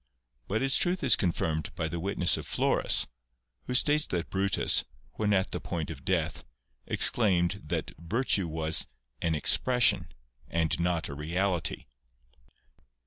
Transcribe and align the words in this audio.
But 0.47 0.63
its 0.63 0.77
truth 0.77 1.03
is 1.03 1.15
confirmed 1.15 1.69
by 1.75 1.87
the 1.87 1.99
witness 1.99 2.35
of 2.35 2.47
riorus, 2.47 3.05
who 3.67 3.75
states 3.75 4.07
that 4.07 4.31
Brutus, 4.31 4.83
when 5.13 5.31
at 5.31 5.51
the 5.51 5.59
point 5.61 5.91
of 5.91 6.03
death, 6.03 6.43
exclaimed, 6.87 7.61
that 7.65 7.91
virtue 7.99 8.47
was 8.47 8.87
'* 9.03 9.21
an 9.21 9.35
expression, 9.35 10.11
and 10.49 10.79
not 10.79 11.07
a 11.07 11.13
reality.". 11.13 11.85